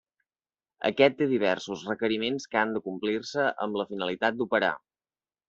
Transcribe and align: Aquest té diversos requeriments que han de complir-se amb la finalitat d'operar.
Aquest 0.87 1.17
té 1.19 1.27
diversos 1.33 1.83
requeriments 1.89 2.49
que 2.55 2.61
han 2.63 2.73
de 2.77 2.81
complir-se 2.87 3.47
amb 3.67 3.79
la 3.83 3.87
finalitat 3.93 4.41
d'operar. 4.43 4.75